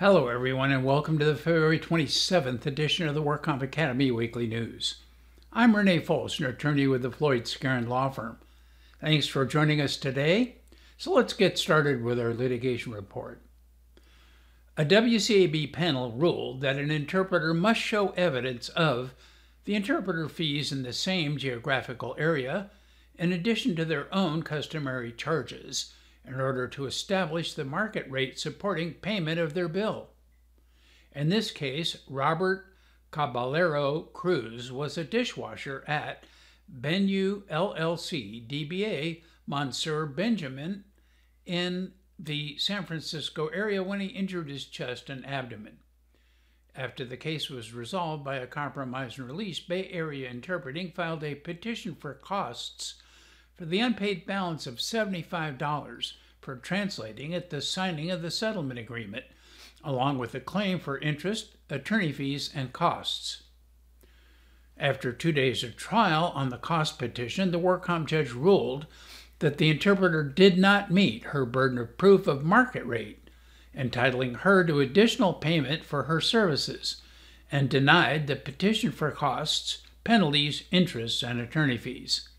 [0.00, 5.02] Hello, everyone, and welcome to the February 27th edition of the WorkComp Academy Weekly News.
[5.52, 8.38] I'm Renee Folster, attorney with the Floyd Skeren Law Firm.
[9.02, 10.54] Thanks for joining us today.
[10.96, 13.42] So let's get started with our litigation report.
[14.78, 19.12] A WCAB panel ruled that an interpreter must show evidence of
[19.66, 22.70] the interpreter fees in the same geographical area,
[23.18, 25.92] in addition to their own customary charges
[26.26, 30.10] in order to establish the market rate supporting payment of their bill.
[31.12, 32.66] In this case, Robert
[33.10, 36.24] Caballero Cruz was a dishwasher at
[36.70, 40.84] Bennu LLC DBA Monsieur Benjamin
[41.44, 45.78] in the San Francisco area when he injured his chest and abdomen.
[46.76, 51.34] After the case was resolved by a compromise and release, Bay Area Interpreting filed a
[51.34, 52.99] petition for costs
[53.60, 59.26] for the unpaid balance of $75 for translating at the signing of the settlement agreement,
[59.84, 63.42] along with a claim for interest, attorney fees, and costs.
[64.78, 68.86] After two days of trial on the cost petition, the WorkComp judge ruled
[69.40, 73.28] that the interpreter did not meet her burden of proof of market rate,
[73.74, 77.02] entitling her to additional payment for her services,
[77.52, 82.29] and denied the petition for costs, penalties, interests, and attorney fees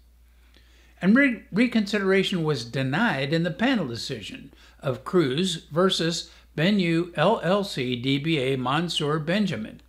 [1.01, 8.57] and re- reconsideration was denied in the panel decision of Cruz versus Bennu LLC DBA
[8.57, 9.81] Monsieur Benjamin.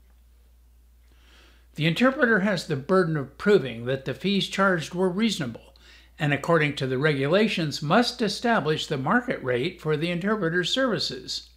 [1.75, 5.75] The interpreter has the burden of proving that the fees charged were reasonable
[6.19, 11.49] and, according to the regulations, must establish the market rate for the interpreter's services.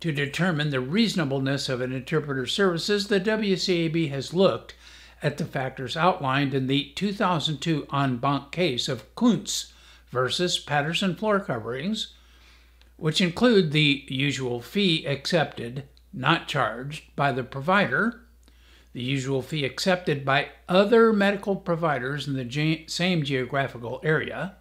[0.00, 4.74] To determine the reasonableness of an interpreter's services, the WCAB has looked
[5.22, 9.72] at the factors outlined in the 2002 en banc case of Kunz
[10.10, 12.14] versus Patterson floor coverings,
[12.96, 18.22] which include the usual fee accepted, not charged, by the provider,
[18.92, 24.56] the usual fee accepted by other medical providers in the same geographical area,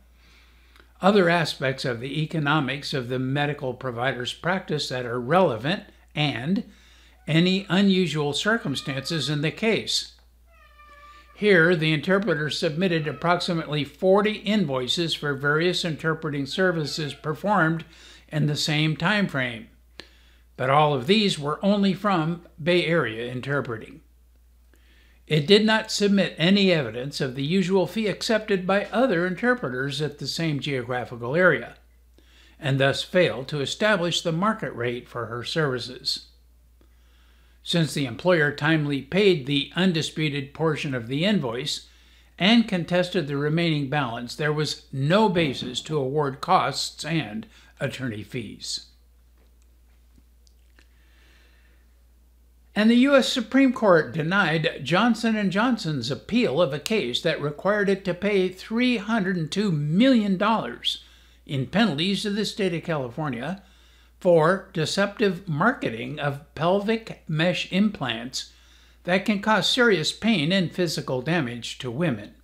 [1.01, 5.83] other aspects of the economics of the medical provider's practice that are relevant,
[6.13, 6.63] and
[7.27, 10.18] any unusual circumstances in the case.
[11.39, 17.85] Here, the interpreter submitted approximately 40 invoices for various interpreting services performed
[18.27, 19.69] in the same time frame.
[20.57, 24.01] But all of these were only from Bay Area Interpreting.
[25.27, 30.19] It did not submit any evidence of the usual fee accepted by other interpreters at
[30.19, 31.77] the same geographical area,
[32.59, 36.25] and thus failed to establish the market rate for her services.
[37.63, 41.87] Since the employer timely paid the undisputed portion of the invoice
[42.37, 47.45] and contested the remaining balance, there was no basis to award costs and
[47.79, 48.85] attorney fees.
[52.75, 57.89] And the US Supreme Court denied Johnson & Johnson's appeal of a case that required
[57.89, 60.41] it to pay $302 million
[61.45, 63.63] in penalties to the state of California
[64.19, 68.51] for deceptive marketing of pelvic mesh implants
[69.03, 72.35] that can cause serious pain and physical damage to women.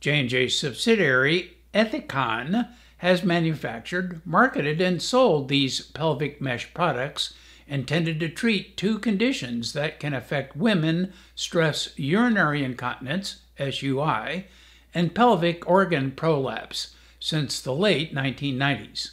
[0.00, 2.68] J&J subsidiary Ethicon
[2.98, 7.34] has manufactured, marketed, and sold these pelvic mesh products
[7.66, 14.46] intended to treat two conditions that can affect women stress urinary incontinence, SUI,
[14.94, 19.10] and pelvic organ prolapse since the late 1990s.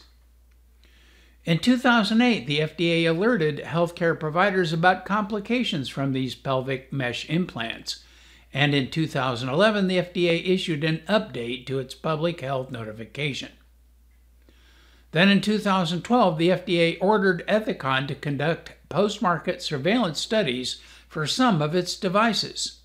[1.45, 8.03] In 2008, the FDA alerted healthcare providers about complications from these pelvic mesh implants.
[8.53, 13.51] And in 2011, the FDA issued an update to its public health notification.
[15.11, 21.61] Then in 2012, the FDA ordered Ethicon to conduct post market surveillance studies for some
[21.61, 22.81] of its devices.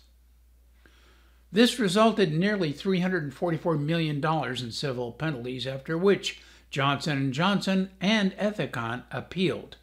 [1.55, 8.35] This resulted in nearly $344 million in civil penalties, after which Johnson & Johnson and
[8.35, 9.77] Ethicon appealed.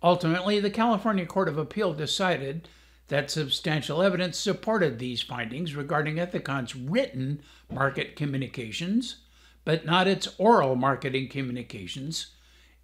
[0.00, 2.68] Ultimately, the California Court of Appeal decided
[3.08, 9.22] that substantial evidence supported these findings regarding Ethicon's written market communications,
[9.64, 12.28] but not its oral marketing communications,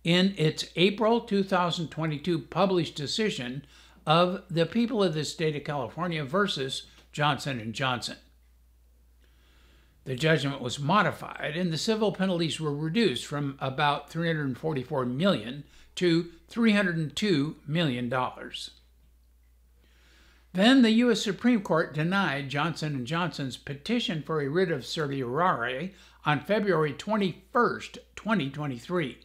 [0.02, 3.64] in its April 2022 published decision
[4.04, 8.16] of the people of the state of California versus Johnson & Johnson.
[10.04, 15.64] The judgment was modified and the civil penalties were reduced from about 344 million
[15.94, 18.70] to 302 million dollars.
[20.54, 25.94] Then the US Supreme Court denied Johnson & Johnson's petition for a writ of certiorari
[26.26, 27.80] on February 21,
[28.16, 29.18] 2023.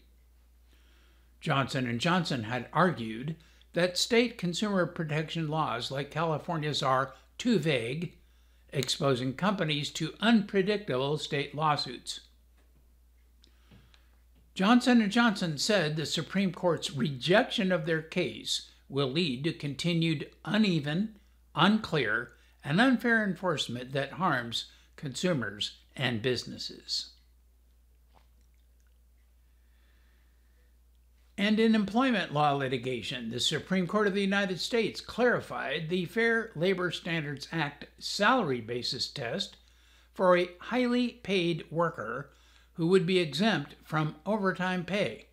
[1.41, 3.35] Johnson & Johnson had argued
[3.73, 8.13] that state consumer protection laws like California's are too vague,
[8.73, 12.21] exposing companies to unpredictable state lawsuits.
[14.53, 20.31] Johnson & Johnson said the Supreme Court's rejection of their case will lead to continued
[20.43, 21.19] uneven,
[21.53, 22.31] unclear,
[22.63, 27.11] and unfair enforcement that harms consumers and businesses.
[31.39, 36.51] And in employment law litigation, the Supreme Court of the United States clarified the Fair
[36.55, 39.57] Labor Standards Act salary basis test
[40.15, 42.31] for a highly paid worker
[42.73, 45.27] who would be exempt from overtime pay.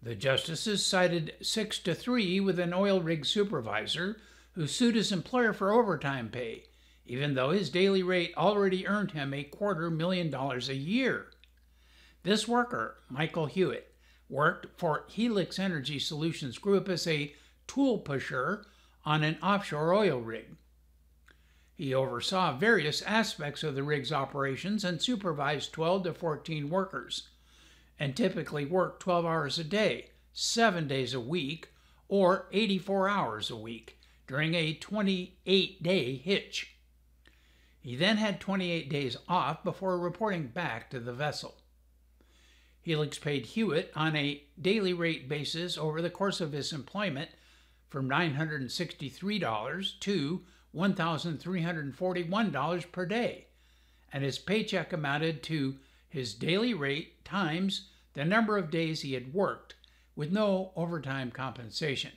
[0.00, 4.20] The justices sided 6 to 3 with an oil rig supervisor
[4.52, 6.64] who sued his employer for overtime pay,
[7.04, 11.32] even though his daily rate already earned him a quarter million dollars a year.
[12.22, 13.91] This worker, Michael Hewitt,
[14.28, 17.34] worked for Helix Energy Solutions Group as a
[17.66, 18.66] tool pusher
[19.04, 20.56] on an offshore oil rig.
[21.74, 27.28] He oversaw various aspects of the rig's operations and supervised 12 to 14 workers,
[27.98, 31.70] and typically worked 12 hours a day, 7 days a week,
[32.08, 36.76] or 84 hours a week during a 28 day hitch.
[37.80, 41.61] He then had 28 days off before reporting back to the vessel.
[42.82, 47.30] Helix paid Hewitt on a daily rate basis over the course of his employment
[47.88, 50.42] from $963 to
[50.74, 53.46] $1,341 per day,
[54.12, 55.76] and his paycheck amounted to
[56.08, 59.76] his daily rate times the number of days he had worked,
[60.16, 62.12] with no overtime compensation.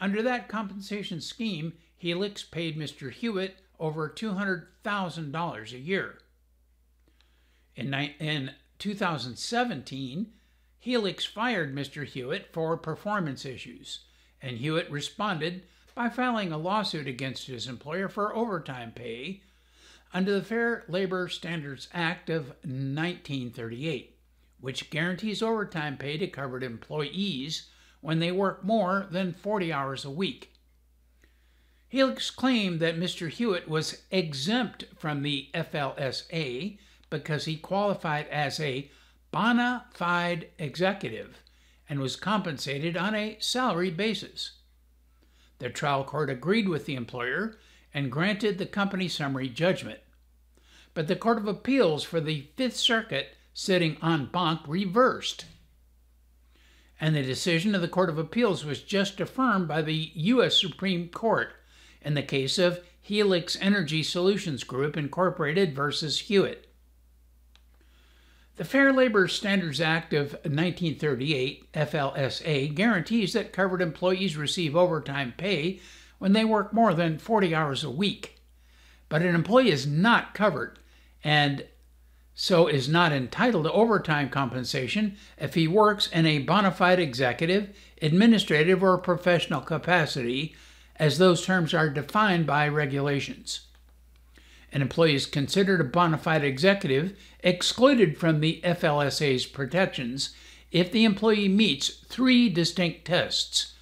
[0.00, 3.10] Under that compensation scheme, Helix paid Mr.
[3.10, 6.18] Hewitt over $200,000 a year.
[7.74, 10.32] In, in 2017,
[10.78, 12.04] Helix fired Mr.
[12.04, 14.04] Hewitt for performance issues,
[14.40, 15.62] and Hewitt responded
[15.94, 19.42] by filing a lawsuit against his employer for overtime pay
[20.14, 24.16] under the Fair Labor Standards Act of 1938,
[24.60, 27.68] which guarantees overtime pay to covered employees
[28.00, 30.52] when they work more than 40 hours a week.
[31.88, 33.28] Helix claimed that Mr.
[33.28, 36.78] Hewitt was exempt from the FLSA
[37.10, 38.90] because he qualified as a
[39.30, 41.42] bona fide executive
[41.88, 44.52] and was compensated on a salary basis.
[45.58, 47.58] The trial court agreed with the employer
[47.92, 50.00] and granted the company summary judgment.
[50.94, 55.46] But the Court of Appeals for the Fifth Circuit, sitting en banc, reversed.
[57.00, 60.60] And the decision of the Court of Appeals was just affirmed by the U.S.
[60.60, 61.52] Supreme Court
[62.02, 66.67] in the case of Helix Energy Solutions Group Incorporated versus Hewitt.
[68.58, 75.78] The Fair Labor Standards Act of 1938, FLSA, guarantees that covered employees receive overtime pay
[76.18, 78.40] when they work more than 40 hours a week.
[79.08, 80.80] But an employee is not covered
[81.22, 81.66] and
[82.34, 87.68] so is not entitled to overtime compensation if he works in a bona fide executive,
[88.02, 90.56] administrative, or professional capacity,
[90.96, 93.67] as those terms are defined by regulations.
[94.72, 100.34] An employee is considered a bona fide executive, excluded from the FLSA's protections,
[100.70, 103.74] if the employee meets three distinct tests.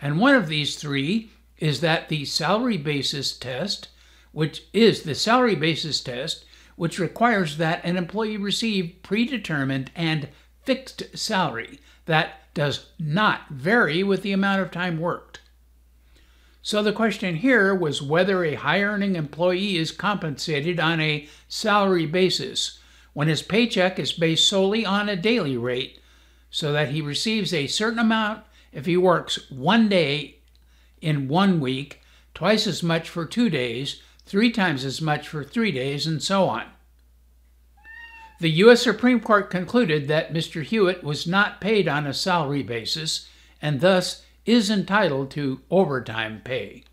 [0.00, 3.88] And one of these three is that the salary basis test,
[4.32, 6.44] which is the salary basis test,
[6.76, 10.28] which requires that an employee receive predetermined and
[10.62, 15.40] fixed salary that does not vary with the amount of time worked.
[16.64, 22.06] So the question here was whether a high earning employee is compensated on a salary
[22.06, 22.78] basis
[23.12, 26.00] when his paycheck is based solely on a daily rate
[26.50, 30.38] so that he receives a certain amount if he works one day
[31.02, 32.00] in one week,
[32.32, 36.48] twice as much for two days, three times as much for three days, and so
[36.48, 36.64] on.
[38.40, 38.80] The U.S.
[38.80, 40.62] Supreme Court concluded that Mr.
[40.62, 43.28] Hewitt was not paid on a salary basis
[43.60, 46.84] and thus is entitled to overtime pay.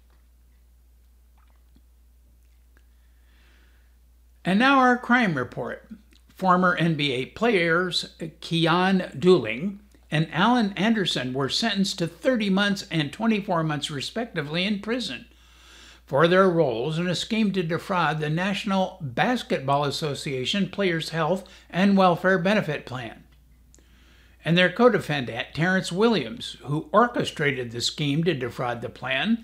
[4.43, 5.87] And now our crime report.
[6.29, 9.77] Former NBA players Keyon Dooling
[10.09, 15.25] and Alan Anderson were sentenced to 30 months and 24 months, respectively, in prison
[16.11, 21.95] for their roles in a scheme to defraud the National Basketball Association Players' Health and
[21.95, 23.20] Welfare Benefit Plan
[24.43, 29.43] and their co defendant, Terrence Williams, who orchestrated the scheme to defraud the plan,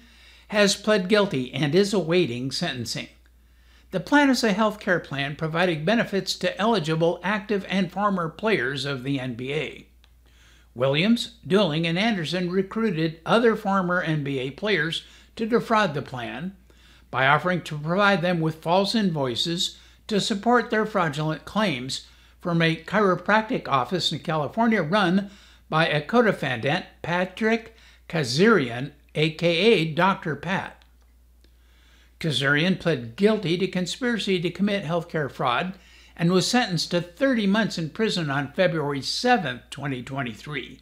[0.49, 3.09] has pled guilty and is awaiting sentencing.
[3.91, 8.85] The plan is a health care plan providing benefits to eligible active and former players
[8.85, 9.85] of the NBA.
[10.75, 15.03] Williams, Dooling, and Anderson recruited other former NBA players
[15.35, 16.55] to defraud the plan
[17.09, 19.77] by offering to provide them with false invoices
[20.07, 22.07] to support their fraudulent claims
[22.47, 25.29] from a chiropractic office in California run
[25.67, 27.75] by a co-defendant, Patrick
[28.07, 30.37] Kazarian, aka Dr.
[30.37, 30.81] Pat.
[32.21, 35.73] Kazarian pled guilty to conspiracy to commit healthcare fraud
[36.15, 40.79] and was sentenced to 30 months in prison on February 7, 2023.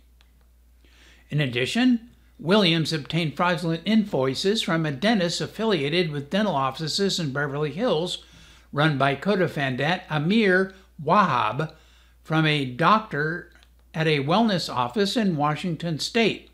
[1.31, 7.71] In addition, Williams obtained fraudulent invoices from a dentist affiliated with dental offices in Beverly
[7.71, 8.23] Hills
[8.71, 11.73] run by co-defendant Amir Wahab
[12.23, 13.51] from a doctor
[13.93, 16.49] at a wellness office in Washington state.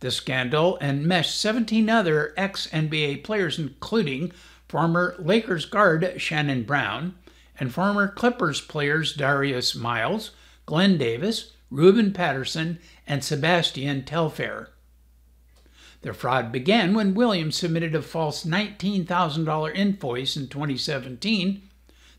[0.00, 4.32] The scandal enmeshed 17 other ex NBA players, including
[4.68, 7.16] former Lakers guard Shannon Brown
[7.58, 10.30] and former Clippers players Darius Miles,
[10.66, 14.70] Glen Davis, Ruben Patterson, and Sebastian Telfair.
[16.02, 21.67] The fraud began when Williams submitted a false $19,000 invoice in 2017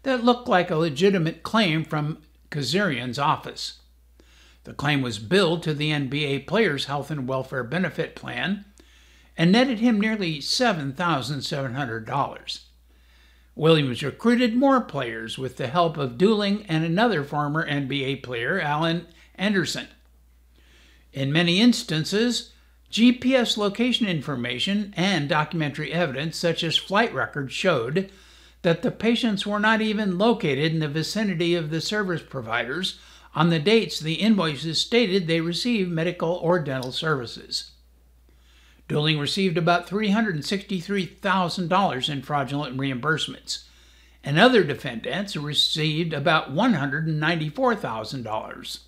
[0.04, 2.20] that looked like a legitimate claim from
[2.52, 3.80] Kazarian's office.
[4.64, 8.64] The claim was billed to the NBA Players Health and Welfare Benefit Plan
[9.38, 12.60] and netted him nearly $7,700.
[13.56, 19.06] Williams recruited more players with the help of Dooling and another former NBA player, Alan
[19.36, 19.88] Anderson.
[21.14, 22.54] In many instances,
[22.92, 28.12] GPS location information and documentary evidence, such as flight records, showed
[28.62, 32.98] that the patients were not even located in the vicinity of the service providers
[33.36, 37.72] on the dates the invoices stated they received medical or dental services.
[38.90, 43.66] Dooling received about $363,000 in fraudulent reimbursements,
[44.24, 48.80] and other defendants received about $194,000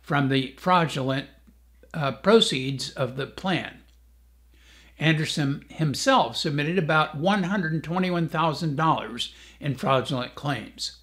[0.00, 1.26] from the fraudulent
[1.92, 3.80] uh, proceeds of the plan.
[4.98, 10.96] Anderson himself submitted about $121,000 in fraudulent claims.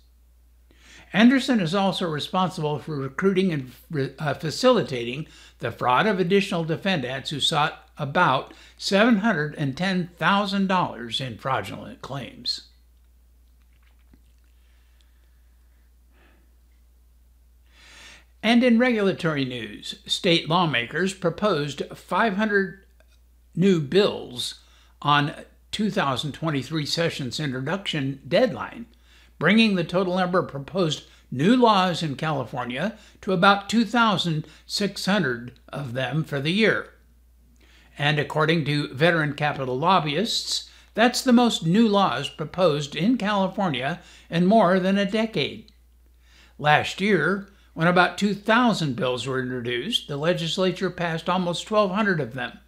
[1.14, 3.74] Anderson is also responsible for recruiting and
[4.18, 5.28] uh, facilitating
[5.60, 12.62] the fraud of additional defendants who sought about $710,000 in fraudulent claims.
[18.44, 22.80] And in regulatory news, state lawmakers proposed 500
[23.56, 24.62] new bills
[25.02, 25.34] on
[25.72, 28.86] 2023 session's introduction deadline,
[29.40, 36.24] bringing the total number of proposed new laws in California to about 2,600 of them
[36.24, 36.90] for the year.
[37.98, 44.46] And according to veteran capital lobbyists, that's the most new laws proposed in California in
[44.46, 45.72] more than a decade.
[46.60, 52.60] Last year, when about 2,000 bills were introduced, the legislature passed almost 1,200 of them,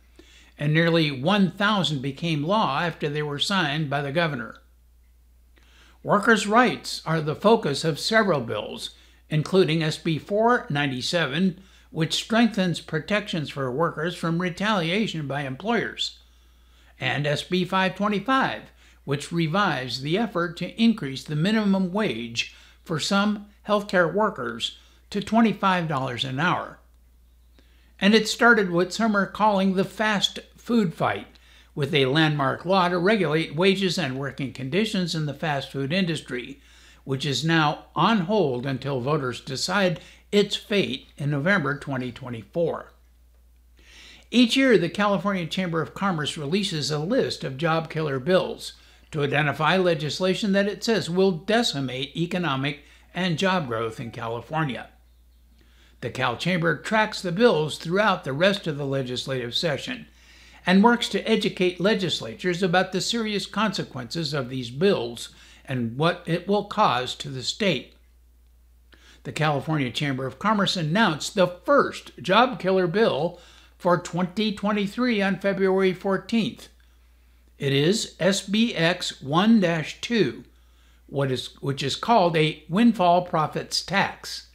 [0.64, 4.62] and nearly 1,000 became law after they were signed by the governor.
[6.04, 8.92] Workers' rights are the focus of several bills,
[9.30, 16.20] including SB 497, which strengthens protections for workers from retaliation by employers,
[16.98, 18.72] and SB 525,
[19.04, 22.56] which revives the effort to increase the minimum wage
[22.86, 24.78] for some healthcare workers
[25.10, 26.80] to $25 an hour.
[28.00, 31.28] And it started what some are calling the fast food fight,
[31.76, 36.62] with a landmark law to regulate wages and working conditions in the fast food industry,
[37.04, 40.00] which is now on hold until voters decide
[40.32, 42.94] its fate in November 2024.
[44.32, 48.72] Each year, the California Chamber of Commerce releases a list of job killer bills
[49.12, 54.88] to identify legislation that it says will decimate economic and job growth in California.
[56.00, 60.08] The Cal Chamber tracks the bills throughout the rest of the legislative session
[60.66, 65.30] and works to educate legislatures about the serious consequences of these bills
[65.66, 67.94] and what it will cause to the state.
[69.24, 73.40] The California Chamber of Commerce announced the first job killer bill
[73.78, 76.68] for 2023 on February 14th.
[77.58, 80.44] It is SBX 1 2,
[81.08, 84.48] which is called a windfall profits tax.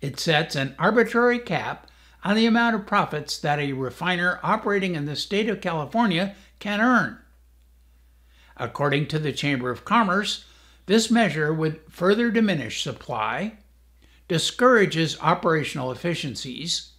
[0.00, 1.90] It sets an arbitrary cap
[2.26, 6.80] on the amount of profits that a refiner operating in the state of California can
[6.80, 7.16] earn.
[8.56, 10.44] According to the Chamber of Commerce,
[10.86, 13.58] this measure would further diminish supply,
[14.26, 16.94] discourages operational efficiencies,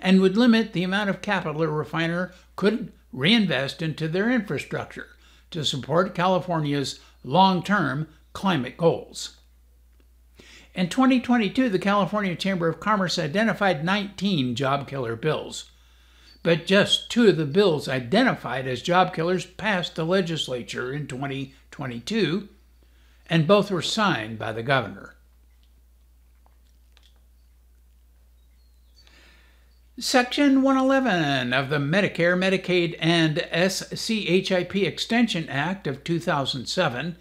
[0.00, 5.08] and would limit the amount of capital a refiner could reinvest into their infrastructure
[5.50, 9.39] to support California's long term climate goals.
[10.74, 15.70] In 2022, the California Chamber of Commerce identified 19 job killer bills,
[16.42, 22.48] but just two of the bills identified as job killers passed the legislature in 2022,
[23.28, 25.16] and both were signed by the governor.
[29.98, 37.16] Section 111 of the Medicare, Medicaid, and SCHIP Extension Act of 2007,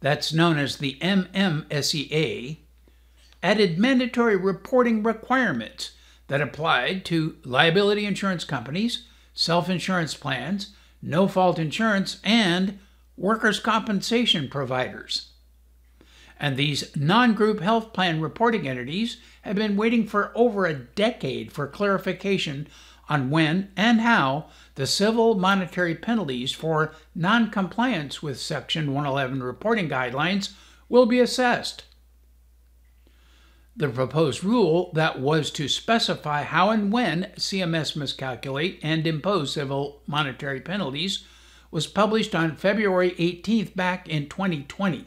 [0.00, 2.58] that's known as the MMSEA,
[3.44, 5.90] added mandatory reporting requirements
[6.28, 10.70] that applied to liability insurance companies, self insurance plans,
[11.02, 12.78] no fault insurance, and
[13.18, 15.32] workers' compensation providers.
[16.40, 21.52] And these non group health plan reporting entities have been waiting for over a decade
[21.52, 22.66] for clarification
[23.10, 30.54] on when and how the civil monetary penalties for non-compliance with Section 111 reporting guidelines
[30.88, 31.84] will be assessed.
[33.76, 39.52] The proposed rule that was to specify how and when CMS must calculate and impose
[39.52, 41.24] civil monetary penalties
[41.72, 45.06] was published on February 18th back in 2020.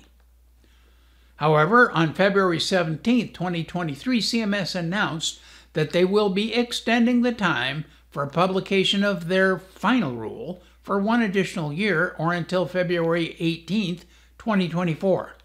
[1.37, 5.39] However, on February 17, 2023, CMS announced
[5.71, 11.21] that they will be extending the time for publication of their final rule for one
[11.21, 13.99] additional year or until February 18,
[14.37, 15.36] 2024.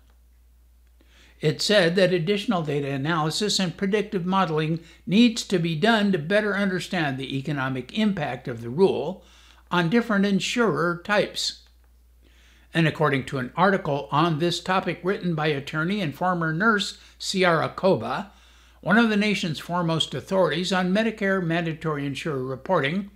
[1.43, 4.79] It said that additional data analysis and predictive modeling
[5.09, 9.25] needs to be done to better understand the economic impact of the rule
[9.69, 11.65] on different insurer types.
[12.73, 17.69] And according to an article on this topic written by attorney and former nurse Ciara
[17.71, 18.31] Koba,
[18.81, 23.11] one of the nation's foremost authorities on Medicare mandatory insurer reporting,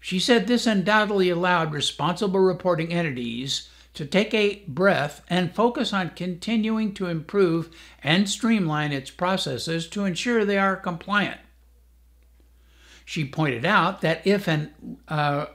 [0.00, 6.10] she said this undoubtedly allowed responsible reporting entities to take a breath and focus on
[6.10, 7.70] continuing to improve
[8.02, 11.40] and streamline its processes to ensure they are compliant.
[13.04, 14.70] She pointed out that if a
[15.08, 15.46] uh,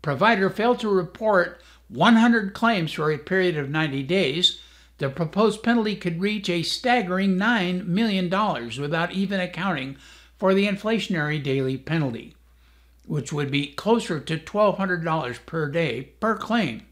[0.00, 4.60] provider failed to report 100 claims for a period of 90 days,
[4.98, 8.30] the proposed penalty could reach a staggering $9 million
[8.80, 9.96] without even accounting
[10.38, 12.34] for the inflationary daily penalty,
[13.06, 16.82] which would be closer to $1,200 per day per claim.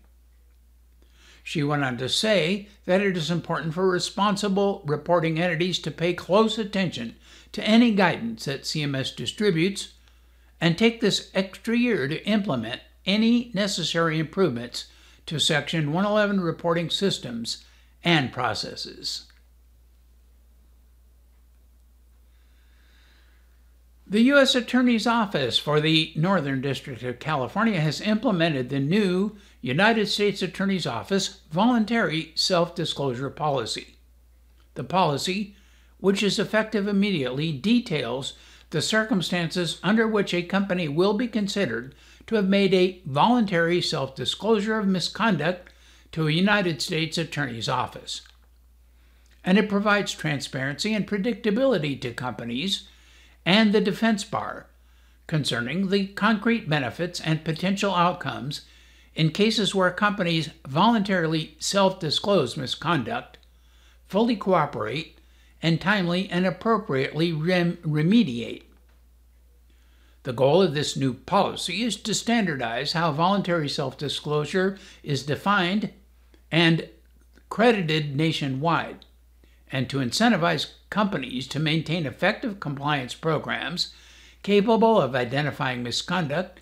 [1.43, 6.15] She went on to say that it is important for responsible reporting entities to pay
[6.15, 7.17] close attention
[7.53, 9.93] to any guidance that CMS distributes
[10.61, 14.87] and take this extra year to implement any necessary improvements
[15.27, 17.65] to Section 111 reporting systems
[18.05, 19.27] and processes.
[24.13, 24.55] The U.S.
[24.55, 30.87] Attorney's Office for the Northern District of California has implemented the new United States Attorney's
[30.87, 33.97] Office voluntary self disclosure policy.
[34.75, 35.57] The policy,
[35.97, 38.35] which is effective immediately, details
[38.69, 41.95] the circumstances under which a company will be considered
[42.27, 45.73] to have made a voluntary self disclosure of misconduct
[46.11, 48.21] to a United States Attorney's Office.
[49.43, 52.89] And it provides transparency and predictability to companies
[53.45, 54.67] and the defense bar
[55.27, 58.63] concerning the concrete benefits and potential outcomes
[59.15, 63.39] in cases where companies voluntarily self disclose misconduct,
[64.07, 65.19] fully cooperate,
[65.63, 68.65] and timely and appropriately rem- remediate.
[70.25, 75.93] The goal of this new policy is to standardize how voluntary self disclosure is defined
[76.51, 76.89] and
[77.49, 79.05] credited nationwide,
[79.73, 83.95] and to incentivize companies to maintain effective compliance programs
[84.43, 86.61] capable of identifying misconduct,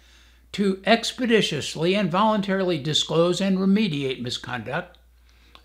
[0.53, 4.99] to expeditiously and voluntarily disclose and remediate misconduct,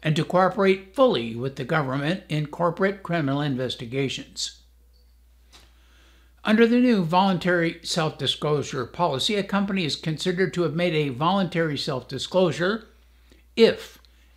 [0.01, 4.61] and to cooperate fully with the government in corporate criminal investigations.
[6.43, 11.09] Under the new voluntary self disclosure policy, a company is considered to have made a
[11.09, 12.87] voluntary self disclosure
[13.55, 13.94] if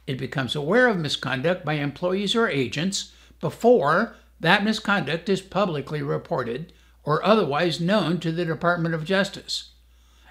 [0.09, 6.73] it becomes aware of misconduct by employees or agents before that misconduct is publicly reported
[7.05, 9.73] or otherwise known to the Department of Justice,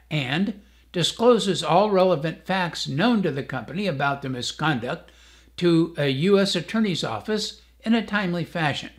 [0.10, 0.62] and
[0.92, 5.12] discloses all relevant facts known to the company about the misconduct
[5.58, 6.56] to a U.S.
[6.56, 8.92] Attorney's Office in a timely fashion.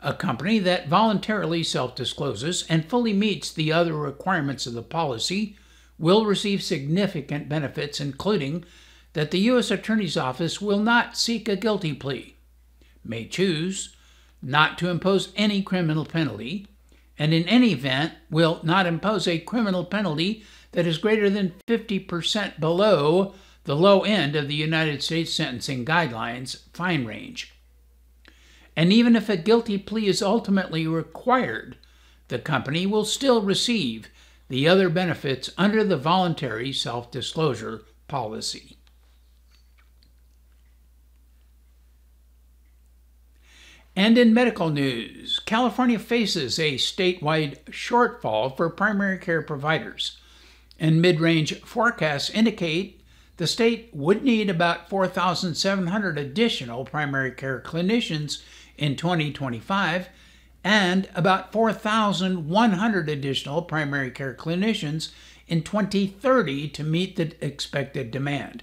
[0.00, 5.56] A company that voluntarily self discloses and fully meets the other requirements of the policy
[5.98, 8.64] will receive significant benefits, including
[9.12, 9.70] that the U.S.
[9.70, 12.36] Attorney's Office will not seek a guilty plea,
[13.04, 13.96] may choose
[14.42, 16.66] not to impose any criminal penalty,
[17.18, 22.60] and in any event will not impose a criminal penalty that is greater than 50%
[22.60, 27.52] below the low end of the United States sentencing guidelines fine range.
[28.76, 31.76] And even if a guilty plea is ultimately required,
[32.28, 34.08] the company will still receive
[34.48, 38.77] the other benefits under the voluntary self disclosure policy.
[43.98, 50.18] And in medical news, California faces a statewide shortfall for primary care providers,
[50.78, 53.00] and mid range forecasts indicate
[53.38, 58.40] the state would need about 4,700 additional primary care clinicians
[58.76, 60.08] in 2025
[60.62, 65.10] and about 4,100 additional primary care clinicians
[65.48, 68.62] in 2030 to meet the expected demand.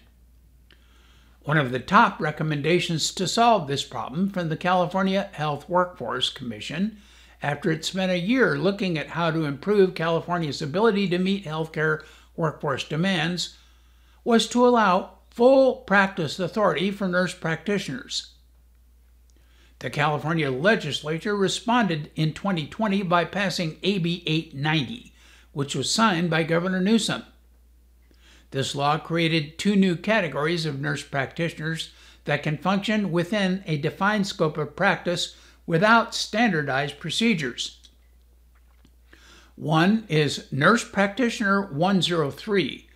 [1.45, 6.97] One of the top recommendations to solve this problem from the California Health Workforce Commission,
[7.39, 12.03] after it spent a year looking at how to improve California's ability to meet healthcare
[12.35, 13.55] workforce demands,
[14.23, 18.33] was to allow full practice authority for nurse practitioners.
[19.77, 25.13] The California legislature responded in 2020 by passing AB 890,
[25.51, 27.21] which was signed by Governor Newsom.
[28.55, 31.89] This law created two new categories of nurse practitioners
[32.23, 37.79] that can function within a defined scope of practice without standardized procedures.
[39.57, 42.87] One is Nurse Practitioner 103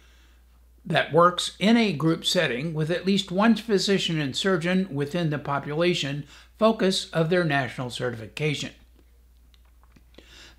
[0.85, 5.39] that works in a group setting with at least one physician and surgeon within the
[5.39, 6.25] population
[6.57, 8.71] focus of their national certification.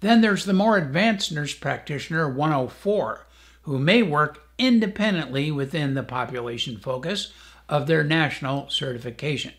[0.00, 3.26] Then there's the more advanced nurse practitioner 104
[3.62, 7.32] who may work independently within the population focus
[7.68, 9.54] of their national certification.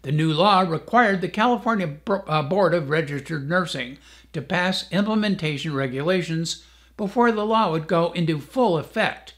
[0.00, 3.98] The new law required the California uh, Board of Registered Nursing
[4.32, 6.64] to pass implementation regulations
[6.96, 9.34] before the law would go into full effect.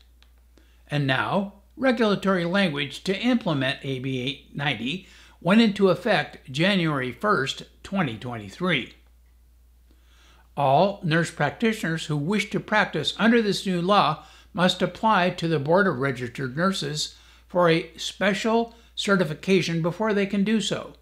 [0.89, 5.09] And now, regulatory language to implement AB 890
[5.41, 8.95] went into effect January 1st, 2023.
[10.59, 15.61] All nurse practitioners who wish to practice under this new law must apply to the
[15.61, 17.15] Board of Registered Nurses
[17.47, 20.95] for a special certification before they can do so,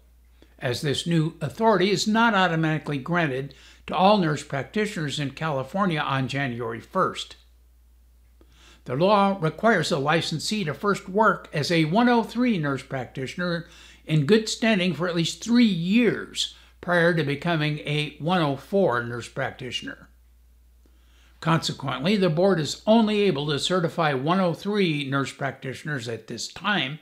[0.59, 3.55] as this new authority is not automatically granted
[3.87, 7.33] to all nurse practitioners in California on January 1st.
[8.85, 13.65] The law requires a licensee to first work as a 103 nurse practitioner
[14.05, 20.09] in good standing for at least three years prior to becoming a 104 nurse practitioner.
[21.39, 26.99] Consequently, the board is only able to certify 103 nurse practitioners at this time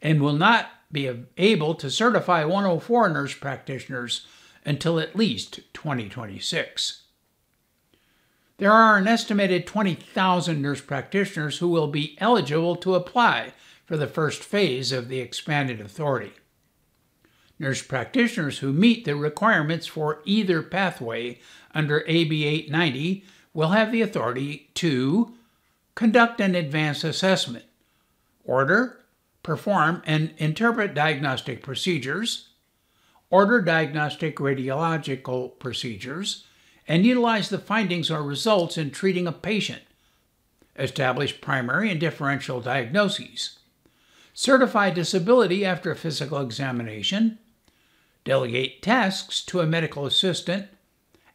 [0.00, 4.26] and will not be able to certify 104 nurse practitioners
[4.64, 7.02] until at least 2026.
[8.58, 13.52] There are an estimated 20,000 nurse practitioners who will be eligible to apply
[13.84, 16.32] for the first phase of the expanded authority.
[17.58, 21.40] Nurse practitioners who meet the requirements for either pathway
[21.74, 25.34] under AB 890 will have the authority to
[25.94, 27.64] conduct an advanced assessment,
[28.44, 29.00] order,
[29.42, 32.50] perform, and interpret diagnostic procedures,
[33.30, 36.44] order diagnostic radiological procedures,
[36.86, 39.82] and utilize the findings or results in treating a patient,
[40.78, 43.58] establish primary and differential diagnoses,
[44.34, 47.38] certify disability after a physical examination,
[48.26, 50.66] delegate tasks to a medical assistant,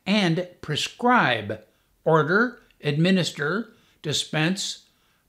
[0.06, 1.62] and prescribe,
[2.04, 3.72] order, administer,
[4.04, 4.84] dispense,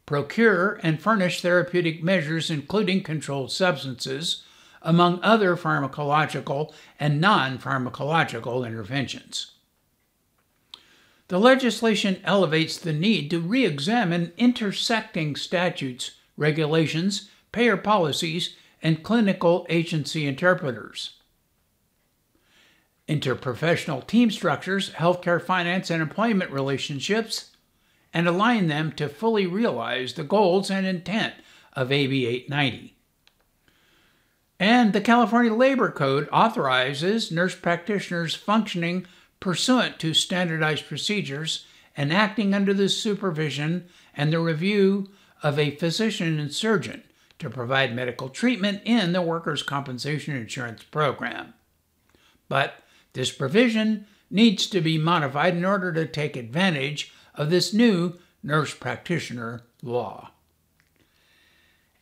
[0.05, 4.43] procure, and furnish therapeutic measures, including controlled substances,
[4.83, 9.53] among other pharmacological and non pharmacological interventions.
[11.29, 19.65] The legislation elevates the need to re examine intersecting statutes, regulations, payer policies, and clinical
[19.71, 21.22] agency interpreters.
[23.09, 27.51] Interprofessional team structures, healthcare finance, and employment relationships,
[28.15, 31.35] and align them to fully realize the goals and intent
[31.73, 32.95] of AB 890.
[34.61, 39.07] And the California Labor Code authorizes nurse practitioners functioning
[39.41, 45.09] pursuant to standardized procedures and acting under the supervision and the review
[45.43, 47.03] of a physician and surgeon
[47.41, 51.55] to provide medical treatment in the workers' compensation insurance program.
[52.49, 52.82] But
[53.13, 58.75] this provision needs to be modified in order to take advantage of this new nurse
[58.75, 60.31] practitioner law.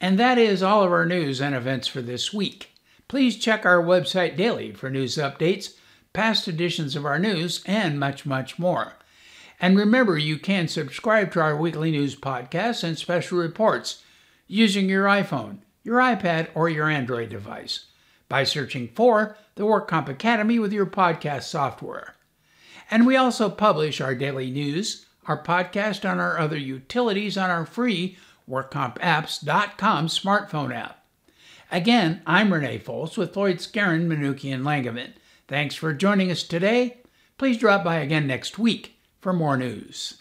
[0.00, 2.70] And that is all of our news and events for this week.
[3.08, 5.74] Please check our website daily for news updates,
[6.12, 8.94] past editions of our news, and much, much more.
[9.60, 14.02] And remember, you can subscribe to our weekly news podcasts and special reports
[14.46, 17.86] using your iPhone, your iPad, or your Android device
[18.28, 22.14] by searching for the WorkComp Academy with your podcast software.
[22.90, 27.66] And we also publish our daily news, our podcast, and our other utilities on our
[27.66, 28.16] free
[28.48, 31.04] WorkCompApps.com smartphone app.
[31.70, 35.12] Again, I'm Renee Fols with Floyd Skeren, Manukian Langevin.
[35.46, 37.02] Thanks for joining us today.
[37.36, 40.19] Please drop by again next week for more news.